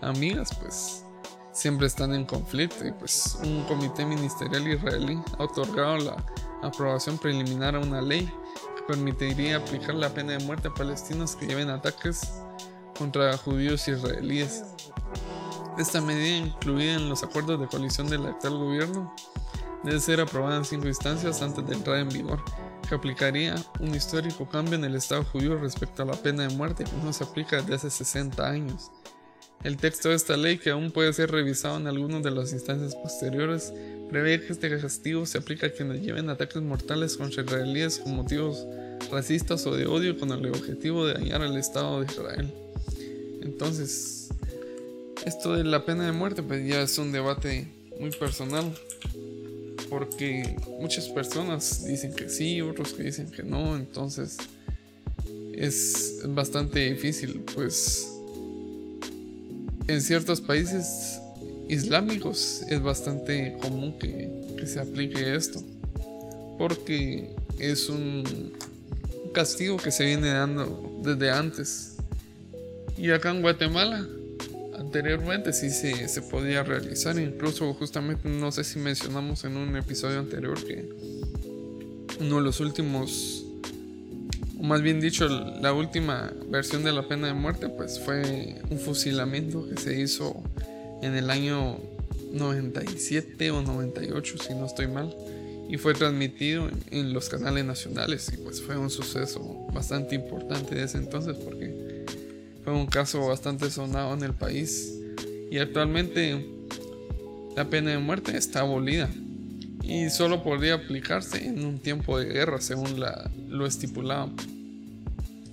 [0.00, 1.04] amigas, pues
[1.52, 6.16] siempre están en conflicto y pues un comité ministerial israelí ha otorgado la
[6.62, 8.32] aprobación preliminar a una ley
[8.76, 12.42] que permitiría aplicar la pena de muerte a palestinos que lleven ataques
[12.98, 14.64] contra judíos israelíes.
[15.78, 19.14] Esta medida, incluida en los acuerdos de coalición del actual gobierno,
[19.82, 22.42] debe ser aprobada en cinco instancias antes de entrar en vigor,
[22.88, 26.84] que aplicaría un histórico cambio en el Estado judío respecto a la pena de muerte
[26.84, 28.90] que no se aplica desde hace 60 años.
[29.66, 32.94] El texto de esta ley, que aún puede ser revisado en algunas de las instancias
[32.94, 33.72] posteriores,
[34.08, 38.64] prevé que este castigo se aplica a quienes lleven ataques mortales contra israelíes con motivos
[39.10, 42.54] racistas o de odio con el objetivo de dañar al Estado de Israel.
[43.42, 44.28] Entonces,
[45.24, 47.66] esto de la pena de muerte pues ya es un debate
[47.98, 48.72] muy personal
[49.90, 54.36] porque muchas personas dicen que sí, otros que dicen que no, entonces
[55.52, 58.12] es bastante difícil pues
[59.88, 61.20] en ciertos países
[61.68, 65.62] islámicos es bastante común que, que se aplique esto
[66.58, 68.52] porque es un
[69.32, 71.96] castigo que se viene dando desde antes
[72.98, 74.06] y acá en Guatemala,
[74.78, 77.18] anteriormente sí se, se podía realizar.
[77.18, 80.88] Incluso justamente, no sé si mencionamos en un episodio anterior que
[82.20, 83.44] uno de los últimos,
[84.58, 88.78] o más bien dicho, la última versión de la pena de muerte, pues fue un
[88.78, 90.42] fusilamiento que se hizo
[91.02, 91.78] en el año
[92.32, 95.14] 97 o 98, si no estoy mal.
[95.68, 100.84] Y fue transmitido en los canales nacionales y pues fue un suceso bastante importante de
[100.84, 102.04] ese entonces porque
[102.62, 104.94] fue un caso bastante sonado en el país
[105.50, 106.46] y actualmente
[107.56, 109.10] la pena de muerte está abolida
[109.86, 114.30] y solo podría aplicarse en un tiempo de guerra según la, lo estipulado.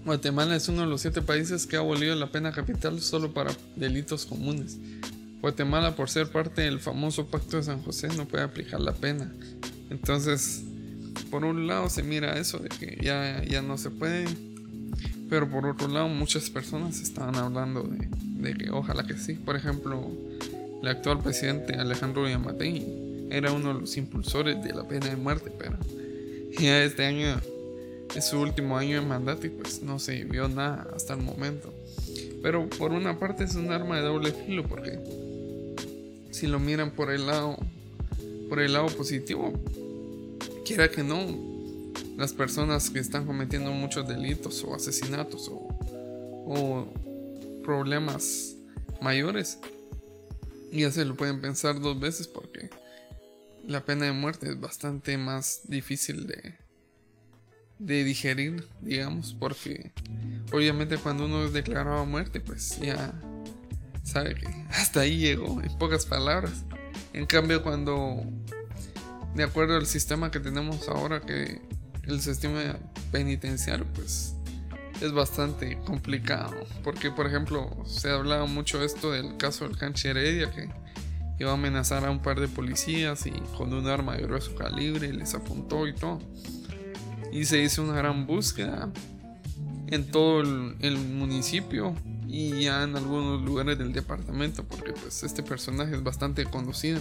[0.05, 3.51] Guatemala es uno de los siete países que ha abolido la pena capital solo para
[3.75, 4.77] delitos comunes.
[5.41, 9.31] Guatemala, por ser parte del famoso Pacto de San José, no puede aplicar la pena.
[9.89, 10.63] Entonces,
[11.29, 14.25] por un lado se mira eso de que ya, ya no se puede
[15.33, 19.33] pero por otro lado, muchas personas estaban hablando de, que ojalá que sí.
[19.33, 20.11] Por ejemplo,
[20.79, 25.51] el actual presidente Alejandro Yamatei era uno de los impulsores de la pena de muerte,
[25.57, 25.77] pero
[26.59, 27.39] ya este año
[28.15, 31.73] es su último año de mandato y pues no se vio nada hasta el momento.
[32.41, 34.99] Pero por una parte es un arma de doble filo porque
[36.31, 37.57] si lo miran por el lado
[38.49, 39.51] por el lado positivo,
[40.63, 41.25] quiera que no,
[42.17, 45.69] las personas que están cometiendo muchos delitos o asesinatos o,
[46.45, 46.87] o
[47.63, 48.55] problemas
[49.01, 49.57] mayores
[50.71, 52.69] ya se lo pueden pensar dos veces porque
[53.67, 56.55] la pena de muerte es bastante más difícil de,
[57.79, 59.91] de digerir, digamos, porque
[60.51, 63.13] obviamente cuando uno es declarado a muerte, pues ya
[64.03, 66.65] sabe que hasta ahí llegó, en pocas palabras.
[67.13, 68.23] En cambio, cuando,
[69.35, 71.61] de acuerdo al sistema que tenemos ahora, que
[72.03, 72.77] el sistema
[73.11, 74.35] penitenciario, pues
[75.01, 76.65] es bastante complicado.
[76.83, 80.69] Porque, por ejemplo, se hablaba mucho esto del caso del Canche Heredia, que
[81.39, 85.11] iba a amenazar a un par de policías y con un arma de grueso calibre
[85.11, 86.19] les apuntó y todo.
[87.31, 88.91] Y se hizo una gran búsqueda
[89.87, 91.95] en todo el, municipio
[92.27, 96.99] y ya en algunos lugares del departamento, porque pues este personaje es bastante conocido.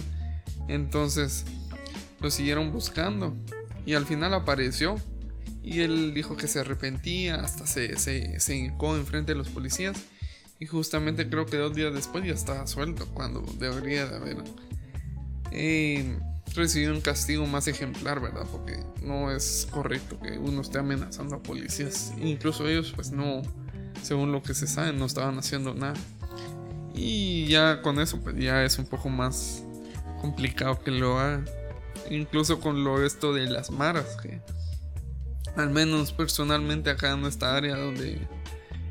[0.67, 1.45] Entonces
[2.19, 3.35] lo siguieron buscando
[3.85, 4.95] y al final apareció
[5.63, 9.97] y él dijo que se arrepentía, hasta se, se, se hincó enfrente de los policías.
[10.63, 14.37] Y justamente creo que dos días después ya estaba suelto, cuando debería de haber
[15.51, 16.17] eh,
[16.55, 18.45] recibido un castigo más ejemplar, ¿verdad?
[18.49, 22.13] Porque no es correcto que uno esté amenazando a policías.
[22.17, 23.41] Incluso ellos, pues no,
[24.03, 25.95] según lo que se sabe, no estaban haciendo nada.
[26.95, 29.65] Y ya con eso, pues ya es un poco más
[30.21, 31.43] complicado que lo haga.
[32.09, 34.39] Incluso con lo esto de las maras, que
[35.57, 38.25] al menos personalmente acá en esta área donde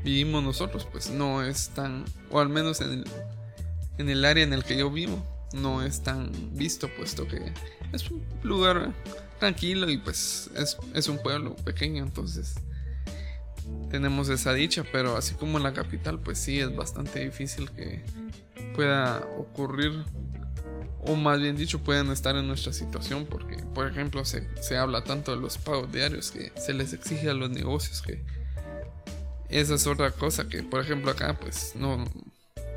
[0.03, 3.03] vivimos nosotros, pues no es tan, o al menos en el,
[3.97, 7.53] en el área en el que yo vivo, no es tan visto, puesto que
[7.91, 8.93] es un lugar
[9.39, 12.55] tranquilo y pues es, es un pueblo pequeño, entonces
[13.89, 18.03] tenemos esa dicha, pero así como en la capital, pues sí es bastante difícil que
[18.75, 20.03] pueda ocurrir
[21.05, 25.03] o más bien dicho pueden estar en nuestra situación porque por ejemplo se, se, habla
[25.03, 28.23] tanto de los pagos diarios que se les exige a los negocios que
[29.59, 32.03] esa es otra cosa que por ejemplo acá pues no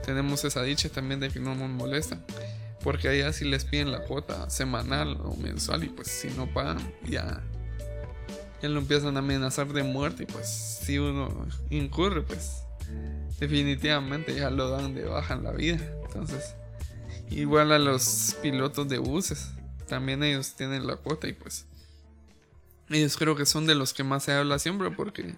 [0.05, 2.25] tenemos esa dicha también de que no nos molestan
[2.83, 6.79] porque allá si les piden la cuota semanal o mensual y pues si no pagan
[7.09, 7.43] ya
[8.63, 12.63] ya lo empiezan a amenazar de muerte y pues si uno incurre pues
[13.41, 16.55] definitivamente ya lo dan de baja en la vida entonces
[17.31, 19.51] Igual a los pilotos de buses.
[19.89, 21.67] También ellos tienen la cuota y pues.
[22.89, 25.35] Ellos creo que son de los que más se habla siempre porque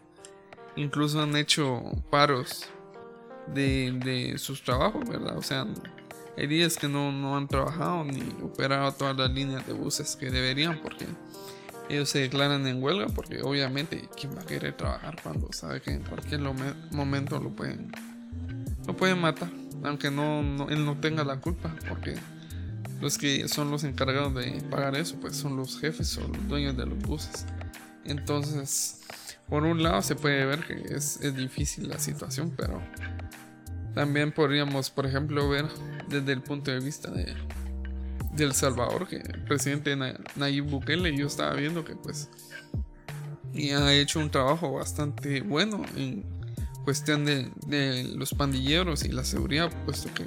[0.79, 2.67] incluso han hecho paros
[3.55, 5.37] de, sus trabajos, ¿verdad?
[5.37, 5.67] O sea,
[6.37, 10.31] hay días que no, no han trabajado ni operado todas las líneas de buses que
[10.31, 11.07] deberían porque
[11.89, 15.91] ellos se declaran en huelga porque obviamente quién va a querer trabajar cuando sabe que
[15.91, 16.41] en cualquier
[16.91, 17.91] momento lo pueden
[18.87, 19.49] lo pueden matar
[19.85, 22.17] aunque no, él no tenga la culpa, porque
[23.01, 26.77] los que son los encargados de pagar eso, pues son los jefes o los dueños
[26.77, 27.47] de los buses.
[28.05, 29.01] Entonces,
[29.49, 32.83] por un lado se puede ver que es, difícil la situación, pero
[33.95, 35.67] también podríamos, por ejemplo, ver
[36.09, 37.35] desde el punto de vista de,
[38.39, 39.97] El Salvador, que el presidente
[40.37, 42.29] Nayib Bukele, yo estaba viendo que pues
[43.75, 46.25] ha hecho un trabajo bastante bueno en
[46.85, 47.51] cuestión de,
[48.15, 50.25] los pandilleros y la seguridad, puesto que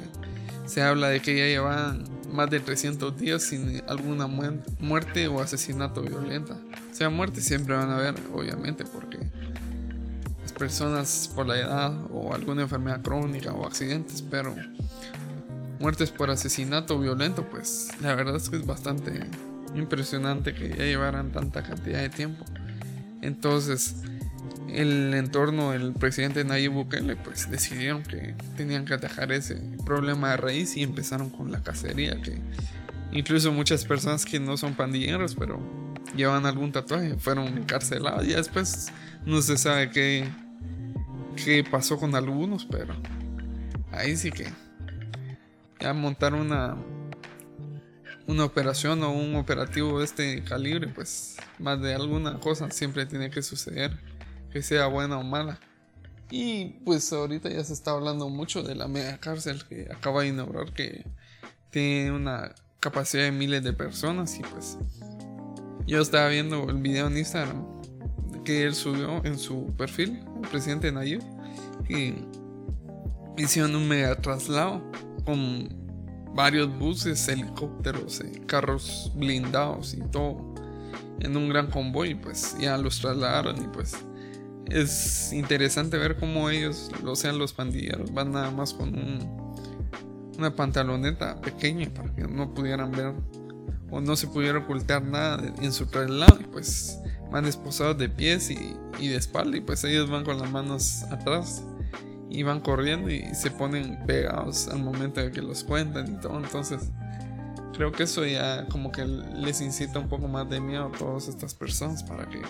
[0.66, 6.02] se habla de que ya llevan más de 300 días sin alguna muerte o asesinato
[6.02, 6.54] violenta.
[6.92, 9.20] O sea, muerte siempre van a haber, obviamente, porque
[10.42, 14.56] las personas por la edad o alguna enfermedad crónica o accidentes, pero
[15.80, 19.26] muertes por asesinato violento, pues la verdad es que es bastante
[19.76, 22.46] impresionante que ya llevaran tanta cantidad de tiempo.
[23.22, 23.96] Entonces,
[24.74, 29.56] el entorno del presidente Nayib Bukele pues decidieron que tenían que atajar ese
[29.86, 32.38] problema de raíz y empezaron con la cacería que
[33.12, 35.60] incluso muchas personas que no son pandilleros pero
[36.16, 38.92] llevan algún tatuaje fueron encarcelados y después
[39.26, 40.28] no se sabe qué,
[41.44, 42.96] qué pasó con algunos pero
[43.92, 44.48] ahí sí que
[45.80, 46.78] ya montar una
[48.28, 53.30] una operación o un operativo de este calibre pues más de alguna cosa siempre tiene
[53.30, 54.11] que suceder
[54.52, 55.60] que sea buena o mala.
[56.30, 60.30] Y pues ahorita ya se está hablando mucho de la mega cárcel que acaba de
[60.30, 61.06] inaugurar que
[61.72, 64.78] tiene una capacidad de miles de personas y pues
[65.86, 67.66] yo estaba viendo el video en Instagram
[68.44, 71.22] que él subió en su perfil, el presidente Nayib,
[71.90, 72.16] y
[73.38, 74.82] hicieron un mega traslado
[75.26, 75.70] con
[76.34, 80.56] varios buses, helicópteros, eh, carros blindados y todo
[81.20, 83.98] en un gran convoy, pues ya los trasladaron y pues
[84.68, 89.54] es interesante ver cómo ellos, lo sean los pandilleros, van nada más con un,
[90.38, 93.14] una pantaloneta pequeña para que no pudieran ver
[93.90, 96.98] o no se pudiera ocultar nada en su traslado y pues
[97.30, 101.04] van esposados de pies y, y, de espalda y pues ellos van con las manos
[101.12, 101.64] atrás
[102.30, 106.38] y van corriendo y se ponen pegados al momento de que los cuentan y todo.
[106.38, 106.90] Entonces
[107.74, 111.28] creo que eso ya como que les incita un poco más de miedo a todas
[111.28, 112.42] estas personas para que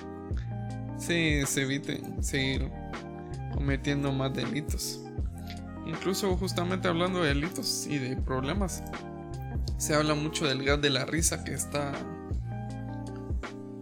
[1.02, 2.72] sí, se eviten seguir
[3.54, 5.02] cometiendo más delitos
[5.86, 8.84] incluso justamente hablando de delitos y de problemas
[9.78, 11.92] se habla mucho del gas de la risa que está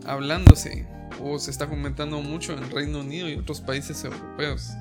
[0.06, 0.88] hablándose
[1.22, 4.72] o se está comentando mucho en Reino Unido y otros países europeos.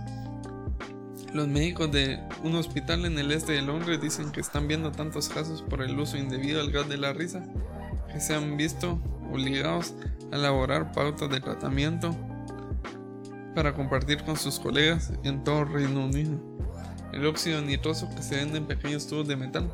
[1.35, 5.29] Los médicos de un hospital en el este de Londres dicen que están viendo tantos
[5.29, 7.43] casos por el uso indebido del gas de la risa
[8.13, 9.95] que se han visto obligados
[10.33, 12.17] a elaborar pautas de tratamiento
[13.55, 16.39] para compartir con sus colegas en todo Reino Unido.
[17.13, 19.71] El óxido nitroso que se vende en pequeños tubos de metal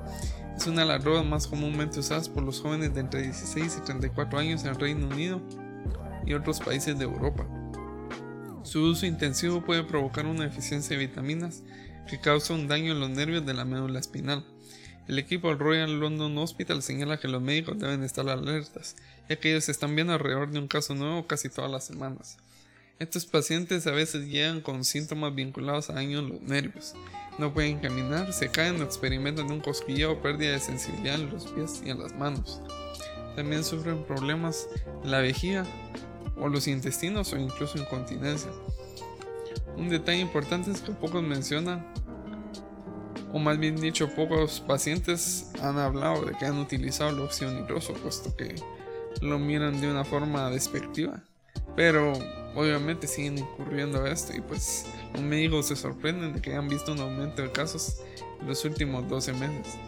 [0.57, 3.85] es una de las drogas más comúnmente usadas por los jóvenes de entre 16 y
[3.85, 5.41] 34 años en el Reino Unido
[6.25, 7.47] y otros países de Europa.
[8.62, 11.62] Su uso intensivo puede provocar una deficiencia de vitaminas
[12.09, 14.45] que causa un daño en los nervios de la médula espinal.
[15.07, 18.97] El equipo del Royal London Hospital señala que los médicos deben estar alertas,
[19.29, 22.39] ya que ellos están viendo alrededor de un caso nuevo casi todas las semanas.
[23.01, 26.95] Estos pacientes a veces llegan con síntomas vinculados a daño en los nervios,
[27.38, 31.47] no pueden caminar, se caen o experimentan un cosquilleo o pérdida de sensibilidad en los
[31.49, 32.61] pies y en las manos.
[33.34, 34.68] También sufren problemas
[35.03, 35.66] en la vejiga
[36.36, 38.53] o los intestinos o incluso incontinencia.
[39.76, 41.84] Un detalle importante es que pocos mencionan,
[43.32, 47.92] o más bien dicho, pocos pacientes han hablado de que han utilizado el óxido nitroso,
[47.95, 48.55] puesto que
[49.20, 51.24] lo miran de una forma despectiva.
[51.77, 52.12] Pero
[52.55, 56.93] obviamente siguen incurriendo a esto y pues los médicos se sorprenden de que hayan visto
[56.93, 58.01] un aumento de casos
[58.41, 59.79] en los últimos 12 meses.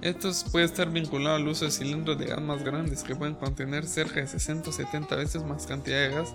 [0.00, 3.86] Esto puede estar vinculado al uso de cilindros de gas más grandes que pueden contener
[3.86, 6.34] cerca de 60 o 70 veces más cantidad de gas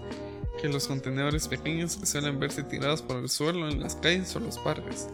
[0.59, 4.39] que los contenedores pequeños que suelen verse tirados por el suelo en las calles o
[4.39, 5.07] los parques.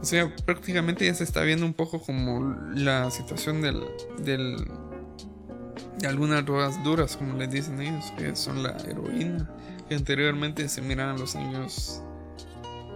[0.00, 3.82] O sea, prácticamente ya se está viendo un poco como la situación del,
[4.18, 4.85] del de
[6.04, 9.48] algunas drogas duras, como les dicen ellos, que son la heroína,
[9.88, 12.02] que anteriormente se miran en los años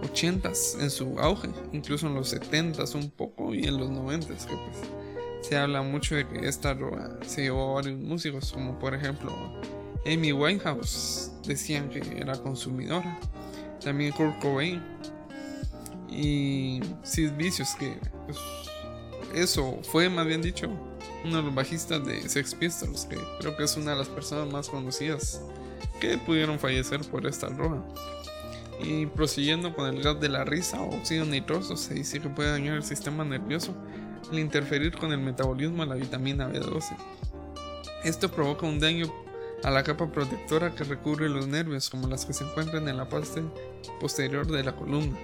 [0.03, 4.33] 80 en su auge, incluso en los 70 un poco y en los 90 que
[4.35, 4.77] pues
[5.41, 9.31] se habla mucho de que esta droga se llevó a varios músicos, como por ejemplo
[10.05, 13.19] Amy Winehouse, decían que era consumidora,
[13.83, 14.81] también Kurt Cobain
[16.09, 18.37] y Sid Vicious, que pues,
[19.33, 20.69] eso fue más bien dicho
[21.23, 24.51] uno de los bajistas de Sex Pistols, que creo que es una de las personas
[24.51, 25.41] más conocidas
[25.99, 27.83] que pudieron fallecer por esta droga.
[28.83, 32.51] Y prosiguiendo con el gas de la risa o óxido nitroso, se dice que puede
[32.51, 33.75] dañar el sistema nervioso
[34.31, 36.97] al interferir con el metabolismo de la vitamina B12.
[38.03, 39.05] Esto provoca un daño
[39.63, 43.07] a la capa protectora que recubre los nervios, como las que se encuentran en la
[43.07, 43.43] parte
[43.99, 45.17] posterior de la columna.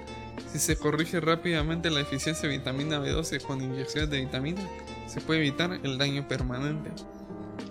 [0.52, 4.62] Si se corrige rápidamente la deficiencia de vitamina B12 con inyecciones de vitamina,
[5.08, 6.92] se puede evitar el daño permanente.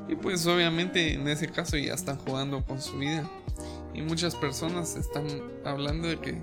[0.08, 3.28] Y pues obviamente en ese caso ya están jugando con su vida.
[3.94, 5.26] Y muchas personas están
[5.64, 6.42] hablando de que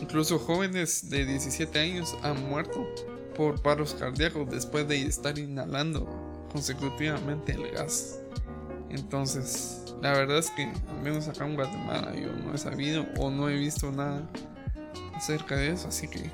[0.00, 2.86] incluso jóvenes de 17 años han muerto
[3.34, 6.06] por paros cardíacos después de estar inhalando
[6.52, 8.20] consecutivamente el gas.
[8.90, 13.30] Entonces, la verdad es que al menos acá en Guatemala yo no he sabido o
[13.30, 14.28] no he visto nada
[15.16, 15.88] acerca de eso.
[15.88, 16.30] Así que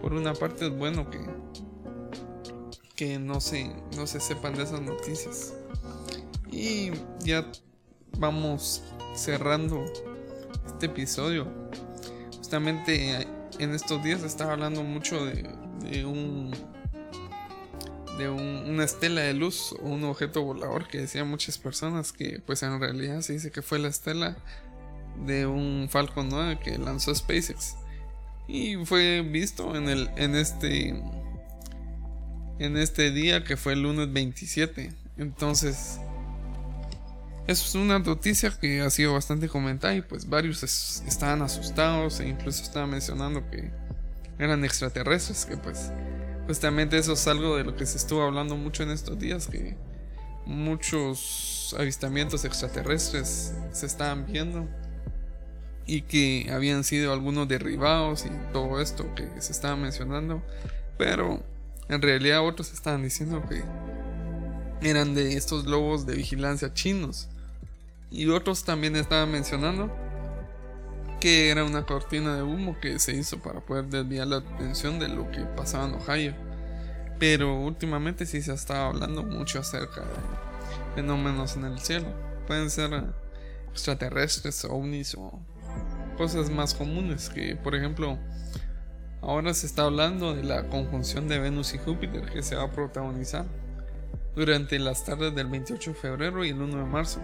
[0.00, 1.20] por una parte es bueno que
[3.02, 5.54] que no se, no se sepan de esas noticias.
[6.50, 7.50] Y ya
[8.18, 8.82] vamos
[9.14, 9.84] cerrando
[10.66, 11.48] este episodio.
[12.36, 13.26] Justamente
[13.58, 15.48] en estos días estaba hablando mucho de,
[15.80, 16.52] de un
[18.18, 22.62] de una estela de luz o un objeto volador que decían muchas personas que pues
[22.62, 24.36] en realidad se dice que fue la estela
[25.24, 27.74] de un Falcon 9 que lanzó SpaceX
[28.52, 30.90] y fue visto en el en este
[32.58, 34.92] en este día que fue el lunes 27.
[35.16, 35.98] Entonces,
[37.46, 42.62] es una noticia que ha sido bastante comentada y pues varios estaban asustados e incluso
[42.62, 43.70] estaban mencionando que
[44.38, 45.90] eran extraterrestres, que pues
[46.46, 49.78] justamente eso es algo de lo que se estuvo hablando mucho en estos días, que
[50.44, 54.68] muchos avistamientos extraterrestres se estaban viendo
[55.86, 60.42] y que habían sido algunos derribados y todo esto que se estaba mencionando,
[60.98, 61.42] pero
[61.88, 63.62] en realidad otros estaban diciendo que
[64.88, 67.28] eran de estos globos de vigilancia chinos.
[68.10, 69.90] Y otros también estaban mencionando
[71.20, 75.08] que era una cortina de humo que se hizo para poder desviar la atención de
[75.08, 76.34] lo que pasaba en Ohio.
[77.18, 82.08] Pero últimamente sí se ha estado hablando mucho acerca de fenómenos en el cielo.
[82.46, 83.04] Pueden ser
[83.70, 85.40] extraterrestres, ovnis o
[86.22, 88.16] cosas más comunes que, por ejemplo,
[89.22, 92.70] ahora se está hablando de la conjunción de Venus y Júpiter que se va a
[92.70, 93.44] protagonizar
[94.36, 97.20] durante las tardes del 28 de febrero y el 1 de marzo.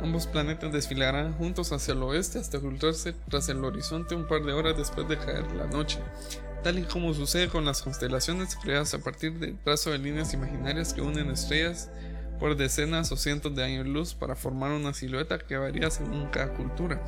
[0.00, 4.52] Ambos planetas desfilarán juntos hacia el oeste hasta ocultarse tras el horizonte un par de
[4.52, 5.98] horas después de caer la noche,
[6.62, 10.94] tal y como sucede con las constelaciones creadas a partir del trazo de líneas imaginarias
[10.94, 11.90] que unen estrellas
[12.38, 16.54] por decenas o cientos de años luz para formar una silueta que varía según cada
[16.54, 17.02] cultura.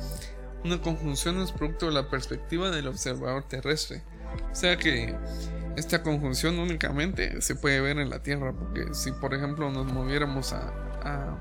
[0.63, 4.03] Una conjunción es producto de la perspectiva del observador terrestre,
[4.51, 5.15] o sea que
[5.75, 10.53] esta conjunción únicamente se puede ver en la Tierra, porque si por ejemplo nos moviéramos
[10.53, 11.37] a,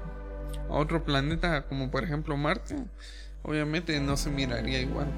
[0.69, 2.77] otro planeta como por ejemplo Marte,
[3.43, 5.09] obviamente no se miraría igual.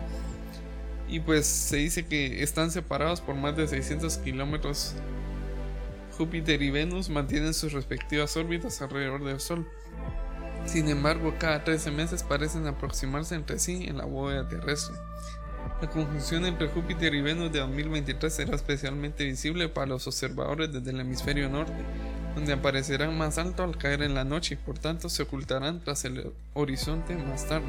[1.09, 4.95] Y pues se dice que están separados por más de 600 kilómetros.
[6.17, 9.69] Júpiter y Venus mantienen sus respectivas órbitas alrededor del Sol.
[10.67, 14.97] Sin embargo, cada 13 meses parecen aproximarse entre sí en la bóveda terrestre.
[15.81, 20.93] La conjunción entre Júpiter y Venus de 2023 será especialmente visible para los observadores desde
[20.93, 21.75] el hemisferio norte,
[22.37, 26.05] donde aparecerán más alto al caer en la noche y por tanto se ocultarán tras
[26.05, 27.67] el horizonte más tarde.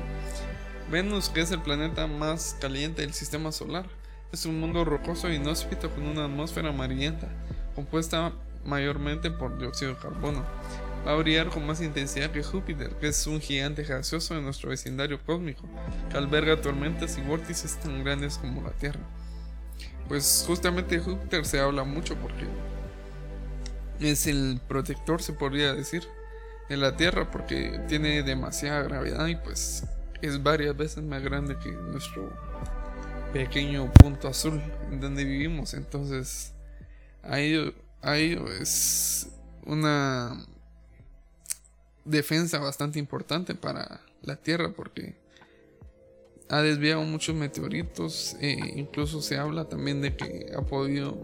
[0.92, 3.86] Venus, que es el planeta más caliente del sistema solar,
[4.32, 7.28] es un mundo rocoso e inhóspito con una atmósfera amarillenta,
[7.76, 8.32] compuesta
[8.64, 10.46] mayormente por dióxido de carbono
[11.06, 14.70] va a brillar con más intensidad que Júpiter, que es un gigante gaseoso de nuestro
[14.70, 15.68] vecindario cósmico,
[16.10, 19.02] que alberga tormentas y vórtices tan grandes como la Tierra.
[20.08, 22.46] Pues justamente Júpiter se habla mucho porque
[24.00, 26.04] es el protector, se podría decir,
[26.70, 29.86] de la Tierra, porque tiene demasiada gravedad y pues
[30.22, 32.32] es varias veces más grande que nuestro
[33.34, 35.74] pequeño punto azul en donde vivimos.
[35.74, 36.54] Entonces,
[37.24, 39.30] ahí, ahí es
[39.66, 40.46] una
[42.06, 45.16] defensa bastante importante para la Tierra porque
[46.50, 51.18] ha desviado muchos meteoritos e incluso se habla también de que ha podido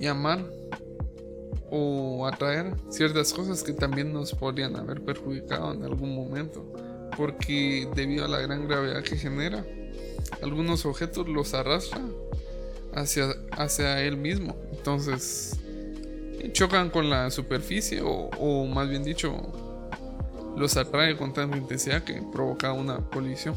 [0.00, 0.44] llamar
[1.70, 6.72] o atraer ciertas cosas que también nos podrían haber perjudicado en algún momento
[7.16, 9.64] porque debido a la gran gravedad que genera
[10.42, 12.00] algunos objetos los arrastra
[12.94, 14.56] hacia, hacia él mismo.
[14.72, 15.58] Entonces
[16.52, 19.34] chocan con la superficie o, más bien dicho
[20.56, 23.56] los atrae con tanta intensidad que provoca una colisión.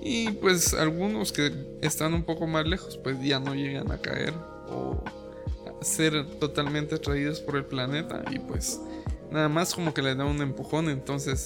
[0.00, 4.32] Y pues algunos que están un poco más lejos pues ya no llegan a caer
[4.70, 5.04] o
[5.66, 8.80] a ser totalmente atraídos por el planeta y pues
[9.30, 11.44] nada más como que le da un empujón entonces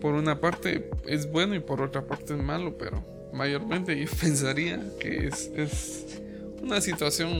[0.00, 4.82] por una parte es bueno y por otra parte es malo pero mayormente yo pensaría
[4.98, 6.20] que es, es
[6.62, 7.30] una situación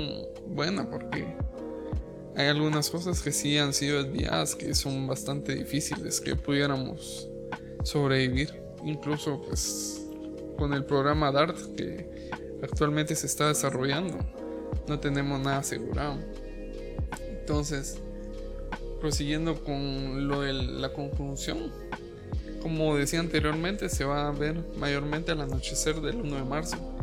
[0.46, 1.26] buena porque
[2.36, 7.28] hay algunas cosas que sí han sido desviadas que son bastante difíciles que pudiéramos
[7.82, 8.52] sobrevivir.
[8.84, 10.06] Incluso pues
[10.58, 12.30] con el programa DART que
[12.62, 14.18] actualmente se está desarrollando
[14.88, 16.18] no tenemos nada asegurado.
[17.28, 17.98] Entonces,
[19.00, 21.72] prosiguiendo con lo de la conjunción,
[22.60, 26.93] como decía anteriormente, se va a ver mayormente al anochecer del 1 de marzo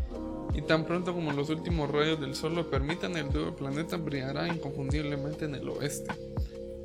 [0.54, 4.47] y tan pronto como los últimos rayos del Sol lo permitan, el nuevo planeta brillará
[4.47, 6.12] inconfundiblemente en el oeste.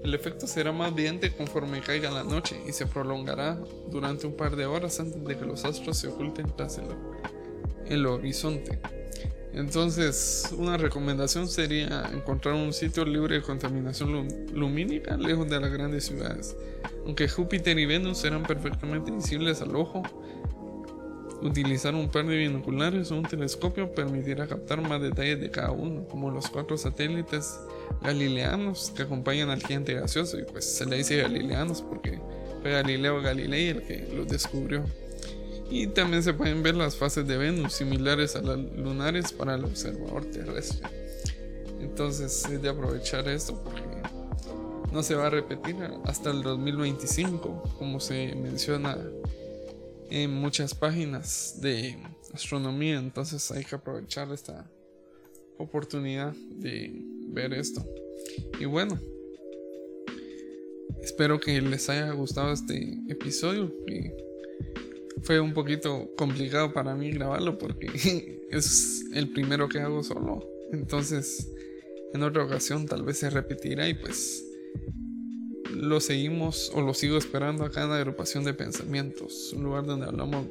[0.07, 3.59] El efecto será más evidente conforme caiga la noche y se prolongará
[3.91, 6.81] durante un par de horas antes de que los astros se oculten tras
[7.89, 8.79] el, horizonte.
[9.53, 16.05] Entonces, una recomendación sería encontrar un sitio libre de contaminación lumínica lejos de las grandes
[16.05, 16.55] ciudades.
[17.05, 20.05] Aunque Júpiter y Venus serán perfectamente visibles al ojo,
[21.43, 26.07] Utilizar un par de binoculares o un telescopio permitirá captar más detalles de cada uno,
[26.09, 27.61] como los cuatro satélites
[28.03, 32.19] galileanos que acompañan al gigante gaseoso, y pues se le dice galileanos porque
[32.63, 34.85] fue Galileo Galilei el que los descubrió.
[35.71, 39.65] Y también se pueden ver las fases de Venus similares a las lunares para el
[39.65, 40.89] observador terrestre.
[41.81, 43.83] Entonces es de aprovechar esto porque
[44.93, 48.97] no se va a repetir hasta el 2025, como se menciona
[50.11, 51.97] en muchas páginas de
[52.33, 54.71] astronomía, entonces hay que aprovechar esta
[55.59, 57.85] oportunidad de ver esto.
[58.59, 58.99] Y bueno,
[61.03, 63.73] espero que les haya gustado este episodio.
[63.87, 64.11] Y
[65.23, 67.87] fue un poquito complicado para mí grabarlo porque
[68.51, 70.49] es el primero que hago solo.
[70.73, 71.51] Entonces,
[72.13, 74.45] en otra ocasión tal vez se repetirá y pues
[75.77, 80.07] lo seguimos o lo sigo esperando acá en la agrupación de pensamientos, un lugar donde
[80.07, 80.47] hablamos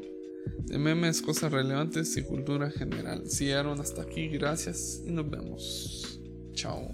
[0.58, 3.24] de memes, cosas relevantes y cultura general.
[3.30, 6.20] Si llegaron hasta aquí, gracias y nos vemos.
[6.54, 6.92] Chao.